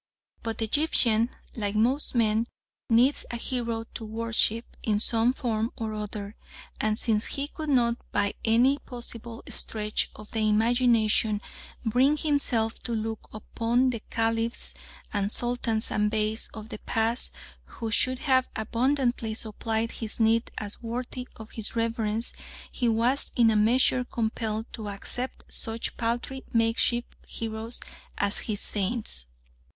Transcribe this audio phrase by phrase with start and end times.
[0.41, 2.47] But the Egyptian, like most men,
[2.89, 6.35] needs a hero to worship in some form or other,
[6.79, 11.39] and since he could not by any possible stretch of the imagination
[11.85, 14.73] bring himself to look upon the Caliphs
[15.13, 20.81] and Sultans and Beys of the past who should have abundantly supplied his need as
[20.81, 22.33] worthy of his reverence,
[22.71, 27.79] he was in a measure compelled to accept such paltry makeshift heroes
[28.17, 29.27] as his "saints."